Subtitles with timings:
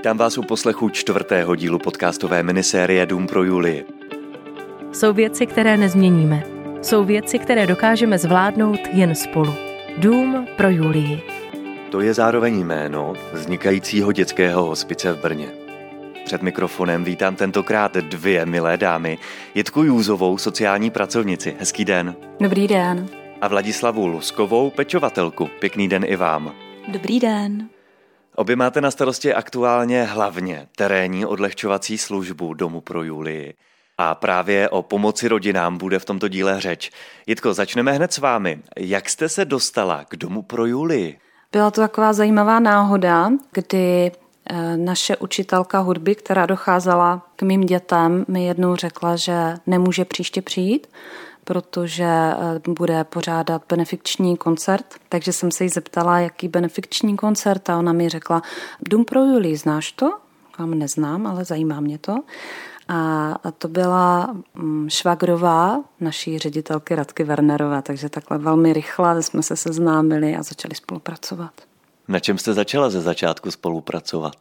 [0.00, 3.84] Vítám vás u poslechu čtvrtého dílu podcastové minisérie Dům pro Julii.
[4.92, 6.44] Jsou věci, které nezměníme.
[6.82, 9.54] Jsou věci, které dokážeme zvládnout jen spolu.
[9.98, 11.22] Dům pro Julii.
[11.90, 15.48] To je zároveň jméno vznikajícího dětského hospice v Brně.
[16.24, 19.18] Před mikrofonem vítám tentokrát dvě milé dámy.
[19.54, 21.56] Jitku Jůzovou, sociální pracovnici.
[21.58, 22.14] Hezký den.
[22.40, 23.06] Dobrý den.
[23.40, 25.50] A Vladislavu Luskovou, pečovatelku.
[25.58, 26.52] Pěkný den i vám.
[26.88, 27.68] Dobrý den.
[28.40, 33.54] Obě máte na starosti aktuálně hlavně terénní odlehčovací službu Domu pro Julii.
[33.98, 36.90] A právě o pomoci rodinám bude v tomto díle řeč.
[37.26, 38.62] Jitko, začneme hned s vámi.
[38.76, 41.18] Jak jste se dostala k Domu pro Julii?
[41.52, 44.12] Byla to taková zajímavá náhoda, kdy
[44.50, 50.42] eh, naše učitelka hudby, která docházela k mým dětem, mi jednou řekla, že nemůže příště
[50.42, 50.86] přijít,
[51.50, 57.78] protože eh, bude pořádat benefikční koncert, takže jsem se jí zeptala, jaký benefikční koncert a
[57.78, 58.42] ona mi řekla,
[58.88, 60.18] Dům pro Julii, znáš to?
[60.52, 62.14] Kam neznám, ale zajímá mě to.
[62.88, 69.56] A to byla mm, švagrová naší ředitelky Radky Wernerové, takže takhle velmi rychle jsme se
[69.56, 71.52] seznámili a začali spolupracovat.
[72.08, 74.34] Na čem jste začala ze začátku spolupracovat?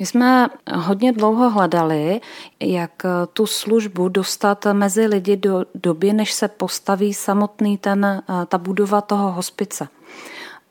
[0.00, 2.20] My jsme hodně dlouho hledali,
[2.60, 9.00] jak tu službu dostat mezi lidi do doby, než se postaví samotný ten, ta budova
[9.00, 9.88] toho hospice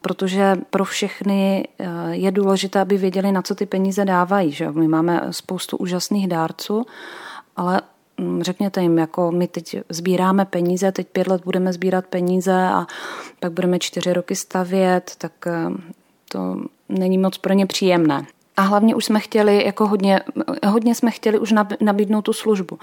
[0.02, 4.52] protože pro všechny eh, je důležité, aby věděli, na co ty peníze dávají.
[4.52, 4.72] Že?
[4.72, 6.86] My máme spoustu úžasných dárců,
[7.56, 7.82] ale
[8.18, 12.88] mm, řekněte jim, jako my teď sbíráme peníze, teď pět let budeme sbírat peníze a
[13.40, 15.70] pak budeme čtyři roky stavět, tak eh,
[16.32, 16.58] to
[16.90, 18.26] není moc pro ně příjemné.
[18.60, 20.20] A hlavně už jsme chtěli, jako hodně,
[20.68, 22.80] hodně jsme chtěli už nabídnout tu službu.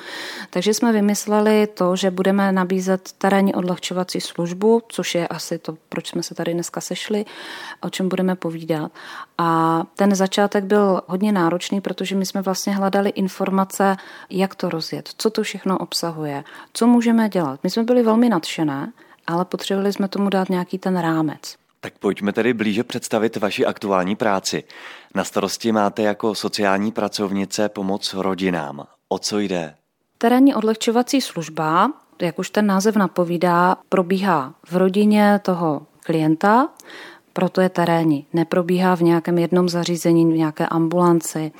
[0.50, 6.08] Takže jsme vymysleli to, že budeme nabízet terénní odlehčovací službu, což je asi to, proč
[6.08, 7.24] jsme se tady dneska sešli,
[7.80, 8.92] o čem budeme povídat.
[9.38, 13.96] A ten začátek byl hodně náročný, protože my jsme vlastně hledali informace,
[14.30, 17.60] jak to rozjet, co to všechno obsahuje, co můžeme dělat.
[17.62, 18.92] My jsme byli velmi nadšené,
[19.26, 21.56] ale potřebovali jsme tomu dát nějaký ten rámec.
[21.80, 24.64] Tak pojďme tedy blíže představit vaši aktuální práci.
[25.14, 28.86] Na starosti máte jako sociální pracovnice pomoc rodinám.
[29.08, 29.74] O co jde?
[30.18, 31.92] Terénní odlehčovací služba,
[32.22, 36.68] jak už ten název napovídá, probíhá v rodině toho klienta,
[37.32, 38.26] proto je terénní.
[38.32, 41.52] Neprobíhá v nějakém jednom zařízení, v nějaké ambulanci.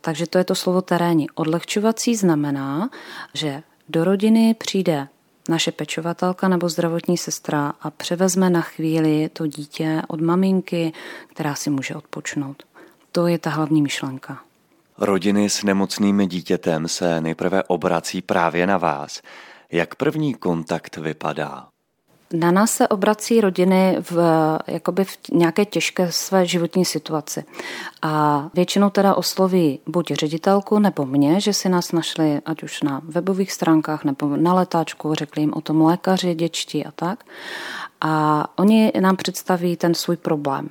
[0.00, 1.30] Takže to je to slovo terénní.
[1.30, 2.90] Odlehčovací znamená,
[3.34, 5.08] že do rodiny přijde
[5.48, 10.92] naše pečovatelka nebo zdravotní sestra a převezme na chvíli to dítě od maminky,
[11.26, 12.62] která si může odpočnout.
[13.12, 14.42] To je ta hlavní myšlenka.
[14.98, 19.22] Rodiny s nemocným dítětem se nejprve obrací právě na vás.
[19.72, 21.68] Jak první kontakt vypadá?
[22.32, 24.18] Na nás se obrací rodiny v,
[24.66, 27.44] jakoby v nějaké těžké své životní situaci.
[28.02, 33.00] A většinou teda osloví buď ředitelku nebo mě, že si nás našli ať už na
[33.04, 37.24] webových stránkách nebo na letáčku, řekli jim o tom lékaři, děčti a tak.
[38.00, 40.70] A oni nám představí ten svůj problém.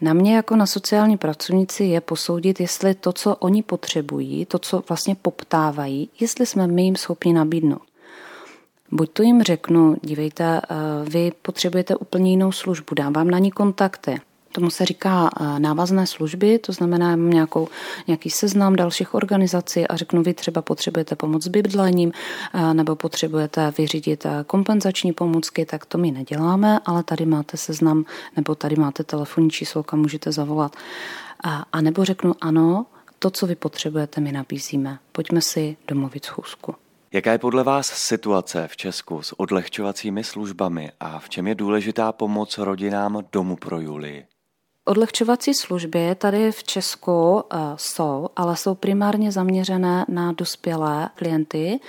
[0.00, 4.82] Na mě jako na sociální pracovnici je posoudit, jestli to, co oni potřebují, to, co
[4.88, 7.87] vlastně poptávají, jestli jsme my jim schopni nabídnout.
[8.90, 10.74] Buď to jim řeknu, dívejte, eh,
[11.10, 14.20] vy potřebujete úplně jinou službu, dám vám na ní kontakty.
[14.52, 17.68] Tomu se říká eh, návazné služby, to znamená mám nějakou,
[18.06, 22.12] nějaký seznam dalších organizací a řeknu, vy třeba potřebujete pomoc s bydlením
[22.54, 28.04] eh, nebo potřebujete vyřídit kompenzační pomůcky, tak to my neděláme, ale tady máte seznam
[28.36, 30.76] nebo tady máte telefonní číslo, kam můžete zavolat.
[31.44, 32.86] A, a nebo řeknu, ano,
[33.18, 34.98] to, co vy potřebujete, my nabízíme.
[35.12, 36.74] Pojďme si domluvit schůzku.
[37.12, 42.12] Jaká je podle vás situace v Česku s odlehčovacími službami a v čem je důležitá
[42.12, 44.26] pomoc rodinám Domu pro Julii?
[44.88, 51.80] Odlehčovací služby tady v Česku eh, jsou, ale jsou primárně zaměřené na dospělé klienty,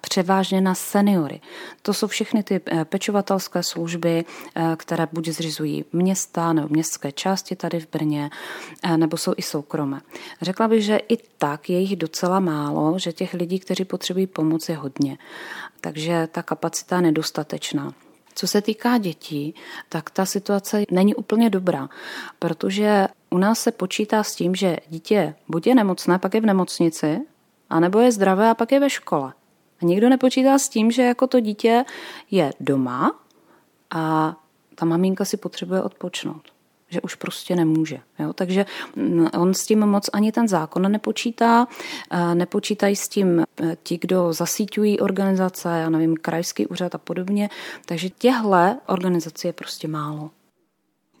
[0.00, 1.40] převážně na seniory.
[1.82, 4.24] To jsou všechny ty eh, pečovatelské služby,
[4.54, 8.30] eh, které buď zřizují města nebo městské části tady v Brně,
[8.96, 10.00] nebo jsou i soukromé.
[10.42, 14.68] Řekla bych, že i tak je jich docela málo, že těch lidí, kteří potřebují pomoc,
[14.68, 15.18] je hodně.
[15.80, 18.05] Takže ta kapacita je nedostatečná.
[18.38, 19.54] Co se týká dětí,
[19.88, 21.88] tak ta situace není úplně dobrá,
[22.38, 26.46] protože u nás se počítá s tím, že dítě buď je nemocné, pak je v
[26.46, 27.20] nemocnici,
[27.70, 29.32] anebo je zdravé a pak je ve škole.
[29.82, 31.84] A nikdo nepočítá s tím, že jako to dítě
[32.30, 33.20] je doma
[33.90, 34.36] a
[34.74, 36.55] ta maminka si potřebuje odpočnout
[36.88, 38.00] že už prostě nemůže.
[38.18, 38.32] Jo?
[38.32, 38.66] Takže
[38.96, 41.66] mm, on s tím moc ani ten zákon nepočítá,
[42.10, 47.50] eh, nepočítají s tím eh, ti, kdo zasíťují organizace, já nevím, krajský úřad a podobně,
[47.86, 50.30] takže těhle organizací je prostě málo.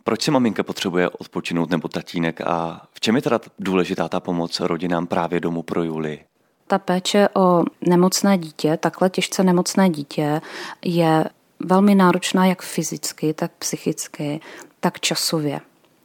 [0.04, 4.60] Proč si maminka potřebuje odpočinout nebo tatínek a v čem je teda důležitá ta pomoc
[4.60, 6.24] rodinám právě domů pro Julii?
[6.66, 10.40] Ta péče o nemocné dítě, takhle těžce nemocné dítě,
[10.84, 11.24] je
[11.60, 14.40] velmi náročná jak fyzicky, tak psychicky,
[14.80, 15.60] tak časově.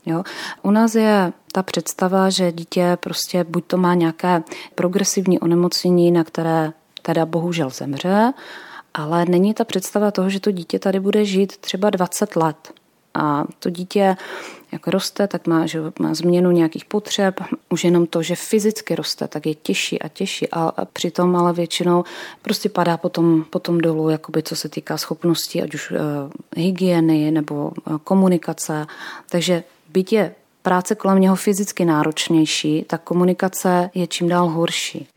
[0.05, 0.23] Jo?
[0.61, 4.43] U nás je ta představa, že dítě prostě buď to má nějaké
[4.75, 8.33] progresivní onemocnění, na které teda bohužel zemře,
[8.93, 12.73] ale není ta představa toho, že to dítě tady bude žít třeba 20 let.
[13.13, 14.17] A to dítě
[14.71, 17.39] jak roste, tak má, že má změnu nějakých potřeb.
[17.69, 20.47] Už jenom to, že fyzicky roste, tak je těžší a těžší.
[20.51, 22.03] A, přitom ale většinou
[22.41, 25.97] prostě padá potom, potom dolů, jakoby co se týká schopností, ať už uh,
[26.55, 28.87] hygieny nebo uh, komunikace.
[29.29, 35.07] Takže byť je práce kolem něho fyzicky náročnější, tak komunikace je čím dál horší.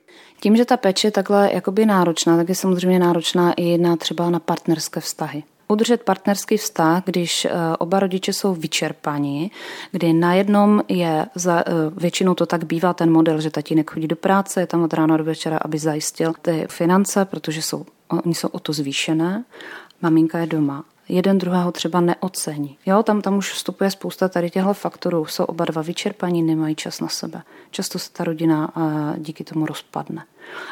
[0.40, 4.30] Tím, že ta péče je takhle jakoby náročná, tak je samozřejmě náročná i jedna třeba
[4.30, 5.42] na partnerské vztahy.
[5.68, 9.50] Udržet partnerský vztah, když eh, oba rodiče jsou vyčerpaní,
[9.92, 14.08] kdy na jednom je, za, eh, většinou to tak bývá ten model, že tatínek chodí
[14.08, 17.86] do práce, je tam od rána do večera, aby zajistil ty finance, protože jsou,
[18.24, 19.44] oni jsou o to zvýšené,
[20.02, 22.78] maminka je doma jeden druhého třeba neocení.
[22.86, 25.26] Jo, tam, tam už vstupuje spousta tady těchto faktorů.
[25.26, 27.42] Jsou oba dva vyčerpaní, nemají čas na sebe.
[27.70, 28.72] Často se ta rodina
[29.18, 30.24] díky tomu rozpadne.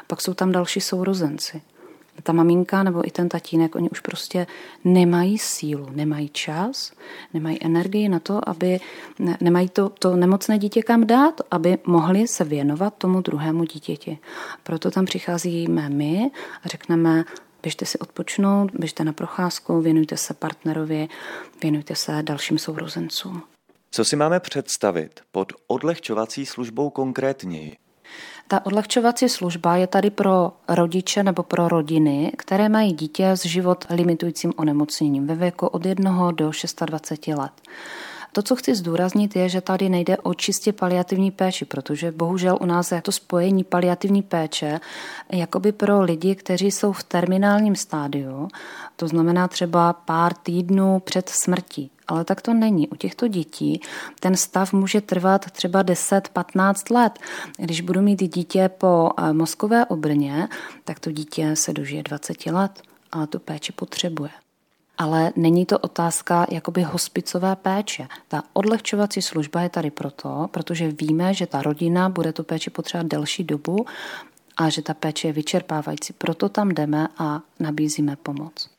[0.06, 1.62] Pak jsou tam další sourozenci.
[2.22, 4.46] Ta maminka nebo i ten tatínek, oni už prostě
[4.84, 6.92] nemají sílu, nemají čas,
[7.34, 8.80] nemají energii na to, aby
[9.40, 14.18] nemají to, to nemocné dítě kam dát, aby mohli se věnovat tomu druhému dítěti.
[14.62, 16.30] Proto tam přicházíme my
[16.64, 17.24] a řekneme,
[17.62, 21.08] běžte si odpočnout, běžte na procházku, věnujte se partnerovi,
[21.62, 23.42] věnujte se dalším sourozencům.
[23.90, 27.76] Co si máme představit pod odlehčovací službou konkrétněji?
[28.52, 33.84] Ta odlehčovací služba je tady pro rodiče nebo pro rodiny, které mají dítě s život
[33.90, 36.50] limitujícím onemocněním ve věku od 1 do
[36.86, 37.52] 26 let.
[38.32, 42.66] To, co chci zdůraznit, je, že tady nejde o čistě paliativní péči, protože bohužel u
[42.66, 44.80] nás je to spojení paliativní péče
[45.32, 48.48] jakoby pro lidi, kteří jsou v terminálním stádiu,
[48.96, 51.91] to znamená třeba pár týdnů před smrtí.
[52.08, 52.88] Ale tak to není.
[52.88, 53.80] U těchto dětí
[54.20, 57.18] ten stav může trvat třeba 10-15 let.
[57.58, 60.48] Když budu mít dítě po eh, mozkové obrně,
[60.84, 62.82] tak to dítě se dožije 20 let
[63.12, 64.30] a tu péči potřebuje
[64.98, 68.08] ale není to otázka jakoby hospicové péče.
[68.28, 73.06] Ta odlehčovací služba je tady proto, protože víme, že ta rodina bude tu péči potřebovat
[73.06, 73.86] delší dobu
[74.56, 76.12] a že ta péče je vyčerpávající.
[76.12, 78.70] Proto tam jdeme a nabízíme pomoc.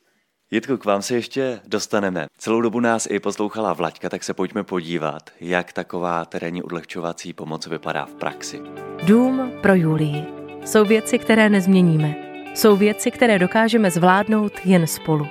[0.50, 2.26] Jitko, k vám se ještě dostaneme.
[2.38, 7.66] Celou dobu nás i poslouchala Vlaďka, tak se pojďme podívat, jak taková terénní odlehčovací pomoc
[7.66, 8.60] vypadá v praxi.
[9.02, 10.24] Dům pro Julii.
[10.64, 12.14] Jsou věci, které nezměníme.
[12.54, 15.26] Jsou věci, které dokážeme zvládnout jen spolu.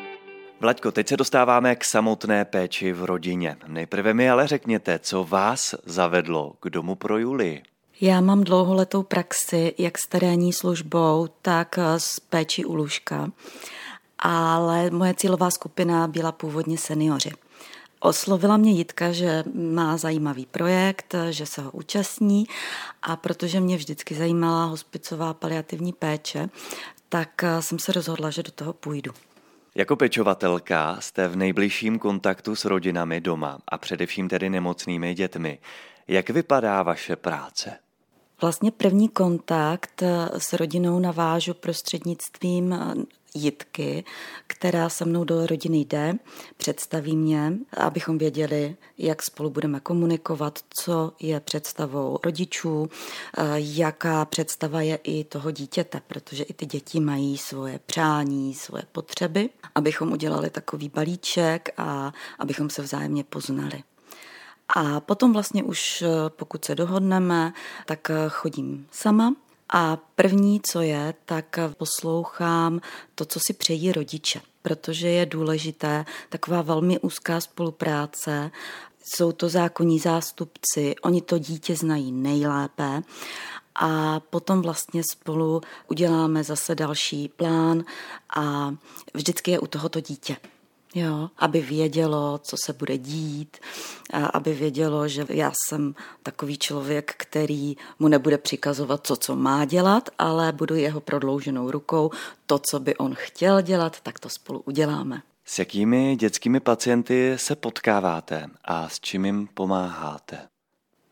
[0.60, 3.58] Vlaďko, teď se dostáváme k samotné péči v rodině.
[3.68, 7.62] Nejprve mi ale řekněte, co vás zavedlo k domu pro Julii.
[8.02, 13.32] Já mám dlouholetou praxi jak s terénní službou, tak s péči u lůžka,
[14.26, 17.32] ale moje cílová skupina byla původně seniori.
[18.00, 22.46] Oslovila mě Jitka, že má zajímavý projekt, že se ho účastní
[23.02, 26.50] a protože mě vždycky zajímala hospicová paliativní péče,
[27.10, 29.12] tak jsem se rozhodla, že do toho půjdu.
[29.76, 35.60] Jako pečovatelka jste v nejbližším kontaktu s rodinami doma a především tedy nemocnými dětmi.
[36.08, 37.78] Jak vypadá vaše práce?
[38.42, 40.04] Vlastně první kontakt
[40.38, 42.76] s rodinou navážu prostřednictvím
[43.36, 44.04] Jitky,
[44.48, 46.14] která se mnou do rodiny jde,
[46.58, 52.90] představí mě, abychom věděli, jak spolu budeme komunikovat, co je představou rodičů,
[53.38, 58.84] eh, jaká představa je i toho dítěte, protože i ty děti mají svoje přání, svoje
[58.92, 63.84] potřeby, abychom udělali takový balíček a abychom se vzájemně poznali.
[64.76, 67.54] A potom vlastně už, eh, pokud se dohodneme,
[67.86, 69.34] tak eh, chodím sama
[69.76, 72.82] a první, co je, tak poslouchám
[73.16, 78.52] to, co si přejí rodiče, protože je důležité taková velmi úzká spolupráce.
[79.04, 83.02] Jsou to zákonní zástupci, oni to dítě znají nejlépe
[83.76, 87.84] a potom vlastně spolu uděláme zase další plán
[88.36, 88.76] a
[89.14, 90.38] vždycky je u tohoto dítě.
[90.96, 93.58] Jo, aby vědělo, co se bude dít,
[94.14, 99.66] a aby vědělo, že já jsem takový člověk, který mu nebude přikazovat to, co má
[99.66, 102.12] dělat, ale budu jeho prodlouženou rukou.
[102.46, 105.22] To, co by on chtěl dělat, tak to spolu uděláme.
[105.46, 110.38] S jakými dětskými pacienty se potkáváte a s čím jim pomáháte?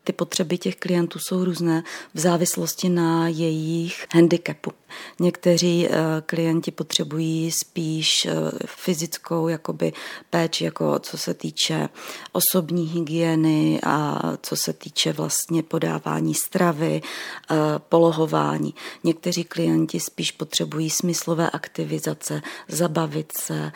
[0.04, 1.84] Ty potřeby těch klientů jsou různé
[2.14, 4.72] v závislosti na jejich handicapu.
[5.20, 5.92] Někteří eh,
[6.26, 8.32] klienti potřebují spíš eh,
[8.66, 9.94] fyzickou jakoby
[10.30, 11.90] péči, jako co se týče
[12.32, 17.56] osobní hygieny a co se týče vlastně podávání stravy, eh,
[17.90, 18.74] polohování.
[19.04, 23.72] Někteří klienti spíš potřebují smyslové aktivizace, zabavit se,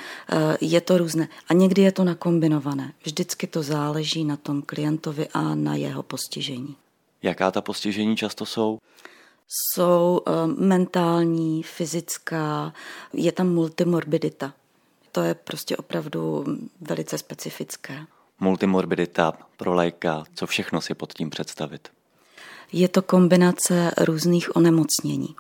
[0.61, 1.27] je to různé.
[1.47, 2.93] A někdy je to nakombinované.
[3.03, 6.75] Vždycky to záleží na tom klientovi a na jeho postižení.
[7.25, 8.77] Jaká ta postižení často jsou?
[9.47, 12.73] Jsou eh, mentální, fyzická,
[13.13, 14.53] je tam multimorbidita.
[15.11, 16.45] To je prostě opravdu
[16.81, 18.05] velice specifické.
[18.39, 21.89] Multimorbidita pro léka, co všechno si pod tím představit?
[22.71, 25.35] Je to kombinace různých onemocnění.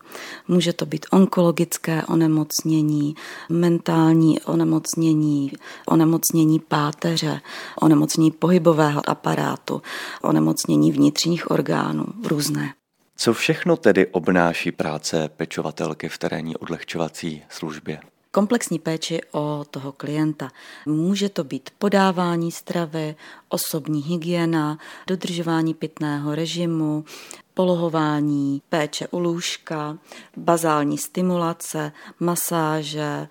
[0.47, 3.15] Může to být onkologické onemocnění,
[3.49, 5.51] mentální onemocnění,
[5.87, 7.41] onemocnění páteře,
[7.81, 9.81] onemocnění pohybového aparátu,
[10.21, 12.73] onemocnění vnitřních orgánů, různé.
[13.17, 17.99] Co všechno tedy obnáší práce pečovatelky v terénní odlehčovací službě?
[18.35, 20.51] komplexní péči o toho klienta.
[20.85, 23.15] Může to být podávání stravy,
[23.49, 27.05] osobní hygiena, dodržování pitného režimu,
[27.53, 29.97] polohování, péče u lůžka,
[30.37, 33.27] bazální stimulace, masáže,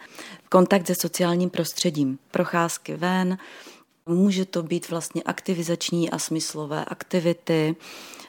[0.49, 3.39] kontakt se sociálním prostředím, procházky ven,
[4.07, 7.77] může to být vlastně aktivizační a smyslové aktivity,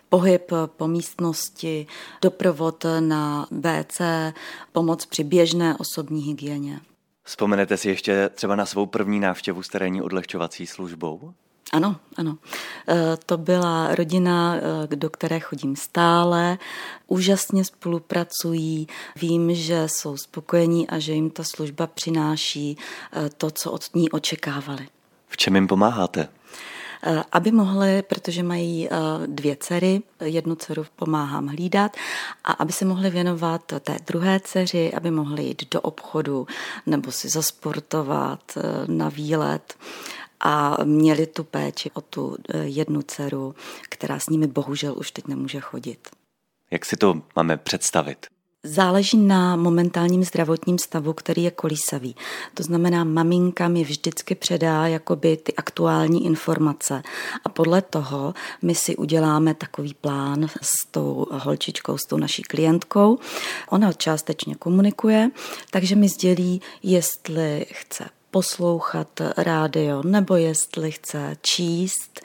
[0.09, 1.87] pohyb po místnosti,
[2.21, 4.01] doprovod na WC,
[4.71, 6.79] pomoc při běžné osobní hygieně.
[7.23, 11.33] Vzpomenete si ještě třeba na svou první návštěvu s terénní odlehčovací službou?
[11.73, 12.37] Ano, ano.
[12.87, 16.57] E, to byla rodina, e, do které chodím stále.
[17.07, 23.71] Úžasně spolupracují, vím, že jsou spokojení a že jim ta služba přináší e, to, co
[23.71, 24.87] od ní očekávali.
[25.27, 26.27] V čem jim pomáháte?
[27.07, 28.97] Eh, aby mohly, protože mají eh,
[29.27, 31.97] dvě dcery, jednu dceru pomáhám hlídat,
[32.43, 36.47] a aby se mohly věnovat té druhé dceři, aby mohly jít do obchodu
[36.85, 39.77] nebo si zasportovat eh, na výlet
[40.39, 43.55] a měli tu péči o tu jednu dceru,
[43.89, 46.09] která s nimi bohužel už teď nemůže chodit.
[46.71, 48.34] Jak si to máme představit?
[48.67, 52.15] Záleží na momentálním zdravotním stavu, který je kolísavý.
[52.53, 57.03] To znamená, maminka mi vždycky předá jakoby ty aktuální informace
[57.43, 63.19] a podle toho my si uděláme takový plán s tou holčičkou, s tou naší klientkou.
[63.69, 65.31] Ona částečně komunikuje,
[65.71, 72.21] takže mi sdělí, jestli chce poslouchat rádio, nebo jestli chce číst,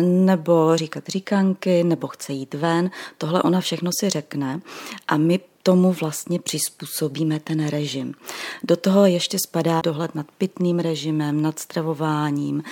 [0.00, 2.90] nebo říkat říkanky, nebo chce jít ven.
[3.18, 4.60] Tohle ona všechno si řekne
[5.08, 8.14] a my tomu vlastně přizpůsobíme ten režim.
[8.62, 12.62] Do toho ještě spadá dohled nad pitným režimem, nad stravováním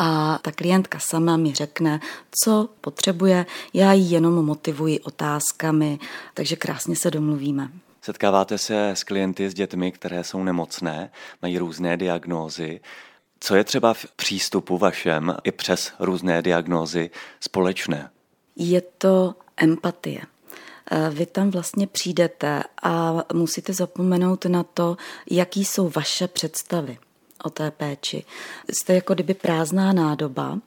[0.00, 2.00] a ta klientka sama mi řekne,
[2.42, 5.98] co potřebuje, já ji jenom motivuji otázkami,
[6.34, 7.68] takže krásně se domluvíme.
[8.02, 11.10] Setkáváte se s klienty, s dětmi, které jsou nemocné,
[11.42, 12.80] mají různé diagnózy.
[13.40, 18.10] Co je třeba v přístupu vašem i přes různé diagnózy společné?
[18.56, 20.20] Je to empatie.
[20.90, 24.96] Eh, vy tam vlastně přijdete a musíte zapomenout na to,
[25.30, 26.98] jaký jsou vaše představy
[27.44, 28.24] o té péči.
[28.72, 30.58] Jste jako kdyby prázdná nádoba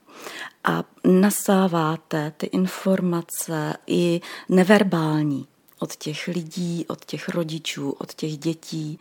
[0.63, 5.47] a nasáváte ty informace i neverbální
[5.79, 8.99] od těch lidí, od těch rodičů, od těch dětí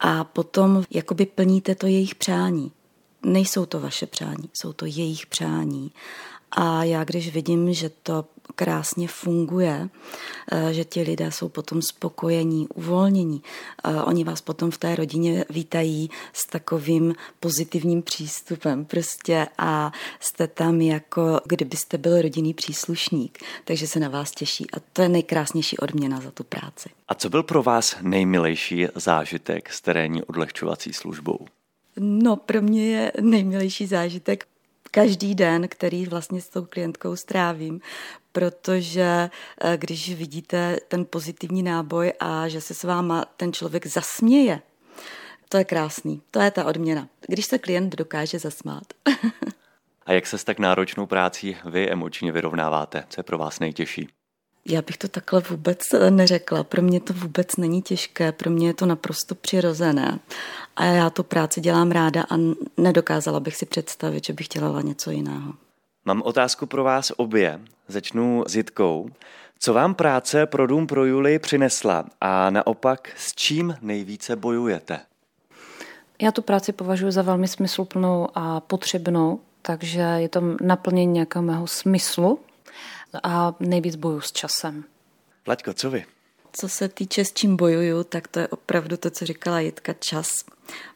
[0.00, 2.72] a potom jakoby plníte to jejich přání.
[3.22, 5.92] Nejsou to vaše přání, jsou to jejich přání.
[6.50, 8.24] A já když vidím, že to
[8.54, 9.88] krásně funguje,
[10.52, 13.42] eh, že ti lidé jsou potom spokojení, uvolnění.
[13.84, 20.46] Eh, oni vás potom v té rodině vítají s takovým pozitivním přístupem prostě a jste
[20.46, 25.78] tam jako kdybyste byl rodinný příslušník, takže se na vás těší a to je nejkrásnější
[25.78, 26.88] odměna za tu práci.
[27.08, 31.38] A co byl pro vás nejmilejší zážitek s terénní odlehčovací službou?
[31.96, 34.46] No, pro mě je nejmilejší zážitek
[34.94, 37.80] každý den, který vlastně s tou klientkou strávím,
[38.32, 44.60] protože eh, když vidíte ten pozitivní náboj a že se s váma ten člověk zasměje,
[45.48, 48.84] to je krásný, to je ta odměna, když se klient dokáže zasmát.
[50.06, 53.04] a jak se s tak náročnou prácí vy emočně vyrovnáváte?
[53.08, 54.08] Co je pro vás nejtěžší?
[54.66, 56.64] Já bych to takhle vůbec eh, neřekla.
[56.64, 60.18] Pro mě to vůbec není těžké, pro mě je to naprosto přirozené.
[60.76, 62.36] A já tu práci dělám ráda a
[62.76, 65.52] nedokázala bych si představit, že bych dělala něco jiného.
[66.04, 67.60] Mám otázku pro vás obě.
[67.88, 69.10] Začnu s Jitkou.
[69.58, 75.00] Co vám práce pro Dům pro Juli přinesla a naopak s čím nejvíce bojujete?
[76.22, 81.66] Já tu práci považuji za velmi smysluplnou a potřebnou, takže je to naplnění nějakého mého
[81.66, 82.38] smyslu
[83.22, 84.84] a nejvíc boju s časem.
[85.48, 86.04] Laďko, co vy?
[86.52, 90.44] Co se týče s čím bojuju, tak to je opravdu to, co říkala Jitka, čas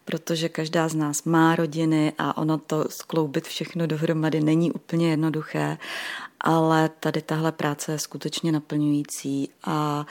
[0.05, 5.79] protože každá z nás má rodiny a ono to skloubit všechno dohromady není úplně jednoduché,
[6.41, 10.07] ale tady tahle práce je skutečně naplňující a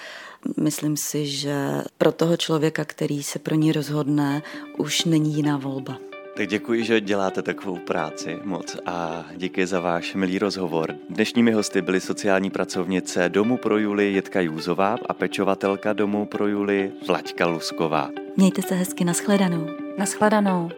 [0.58, 4.44] myslím si, že pro toho člověka, který se pro ní rozhodne,
[4.78, 5.98] už není jiná volba.
[6.38, 10.96] Tak děkuji, že děláte takovou práci moc a díky za váš milý rozhovor.
[11.10, 16.92] Dnešními hosty byly sociální pracovnice Domu pro Juli Jitka Jůzová a pečovatelka Domu pro Juli
[17.08, 18.10] Vlaďka Lusková.
[18.38, 19.68] Mějte se hezky, nashledanou.
[19.98, 20.70] Nashledanou.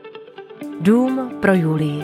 [0.79, 2.03] Dům pro Julii.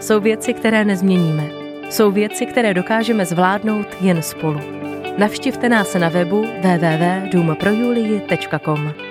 [0.00, 1.50] Jsou věci, které nezměníme.
[1.90, 4.60] Jsou věci, které dokážeme zvládnout jen spolu.
[5.18, 9.05] Navštivte nás na webu www.důmprojulii.com.